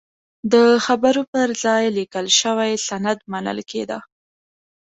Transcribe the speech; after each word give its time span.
د 0.53 0.55
خبرو 0.85 1.21
پر 1.31 1.47
ځای 1.63 1.83
لیکل 1.97 2.25
شوی 2.41 2.71
سند 2.87 3.19
منل 3.31 3.59
کېده. 3.71 3.99